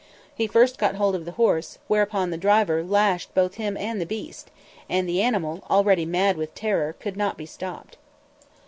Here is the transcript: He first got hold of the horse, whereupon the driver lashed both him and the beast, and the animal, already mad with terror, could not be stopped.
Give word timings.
He 0.33 0.47
first 0.47 0.79
got 0.79 0.95
hold 0.95 1.13
of 1.13 1.25
the 1.25 1.33
horse, 1.33 1.77
whereupon 1.87 2.31
the 2.31 2.35
driver 2.39 2.83
lashed 2.83 3.35
both 3.35 3.53
him 3.61 3.77
and 3.77 4.01
the 4.01 4.07
beast, 4.07 4.49
and 4.89 5.07
the 5.07 5.21
animal, 5.21 5.63
already 5.69 6.07
mad 6.07 6.37
with 6.37 6.55
terror, 6.55 6.93
could 6.99 7.15
not 7.15 7.37
be 7.37 7.45
stopped. 7.45 7.97